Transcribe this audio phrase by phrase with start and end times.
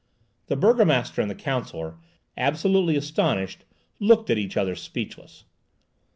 [0.47, 1.99] The burgomaster and the counsellor,
[2.35, 3.57] absolutely astounded,
[3.99, 5.43] looked at each other speechless.